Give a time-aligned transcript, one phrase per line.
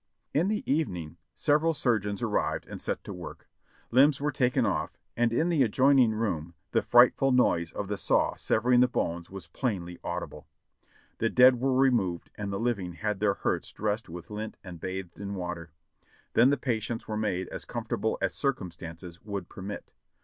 [0.33, 3.47] In the evening several surgeons arrived and set to work.
[3.91, 8.33] Limbs were taken off, and in the adjoining room the frightful noise of the saw
[8.35, 10.47] severing the bones was plainly audible.
[11.19, 15.19] The dead were removed and the living had their hurts dressed with lint and bathed
[15.19, 15.69] in water,
[16.33, 19.91] then the patients were made as comfort able as circumstances would permit.